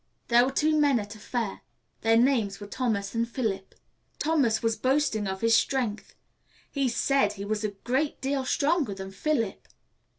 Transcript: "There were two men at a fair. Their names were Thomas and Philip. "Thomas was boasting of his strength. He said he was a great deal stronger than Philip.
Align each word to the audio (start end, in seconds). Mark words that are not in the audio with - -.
"There 0.29 0.43
were 0.43 0.51
two 0.51 0.79
men 0.79 0.97
at 0.99 1.13
a 1.15 1.19
fair. 1.19 1.61
Their 2.01 2.17
names 2.17 2.59
were 2.59 2.65
Thomas 2.65 3.13
and 3.13 3.29
Philip. 3.29 3.75
"Thomas 4.17 4.63
was 4.63 4.75
boasting 4.75 5.27
of 5.27 5.41
his 5.41 5.55
strength. 5.55 6.15
He 6.71 6.89
said 6.89 7.33
he 7.33 7.45
was 7.45 7.63
a 7.63 7.69
great 7.83 8.19
deal 8.19 8.43
stronger 8.43 8.95
than 8.95 9.11
Philip. 9.11 9.67